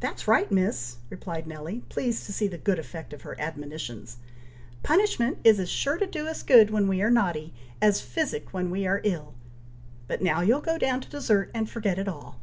[0.00, 4.16] "That's right, Miss!" replied Nelly, pleased to see the good effect of her admonitions.
[4.82, 7.52] "Punishment is as sure to do us good when we are naughty,
[7.82, 9.34] as physic when we are ill.
[10.08, 12.40] But now you'll go down to dessert, and forget it all."